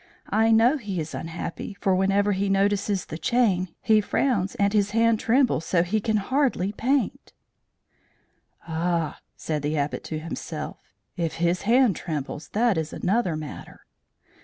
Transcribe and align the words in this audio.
I 0.31 0.49
know 0.49 0.77
he 0.77 0.99
is 0.99 1.13
unhappy, 1.13 1.77
for 1.79 1.93
whenever 1.95 2.31
he 2.31 2.49
notices 2.49 3.05
the 3.05 3.19
chain, 3.19 3.67
he 3.83 4.01
frowns 4.01 4.55
and 4.55 4.73
his 4.73 4.89
hand 4.97 5.19
trembles 5.19 5.63
so 5.63 5.83
he 5.83 6.01
can 6.01 6.17
hardly 6.17 6.71
paint!" 6.71 7.33
"Ah," 8.67 9.19
said 9.37 9.61
the 9.61 9.77
Abbot 9.77 10.03
to 10.05 10.17
himself, 10.17 10.77
"if 11.17 11.33
his 11.35 11.61
hand 11.69 11.95
trembles, 11.95 12.47
that 12.53 12.79
is 12.79 12.91
another 12.93 13.37
matter." 13.37 13.85